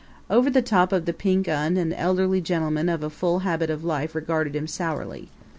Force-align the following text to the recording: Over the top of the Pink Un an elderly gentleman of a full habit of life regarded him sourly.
Over 0.31 0.49
the 0.49 0.63
top 0.63 0.91
of 0.91 1.05
the 1.05 1.13
Pink 1.13 1.47
Un 1.47 1.77
an 1.77 1.93
elderly 1.93 2.41
gentleman 2.41 2.89
of 2.89 3.03
a 3.03 3.09
full 3.11 3.37
habit 3.41 3.69
of 3.69 3.83
life 3.83 4.15
regarded 4.15 4.55
him 4.55 4.65
sourly. 4.65 5.29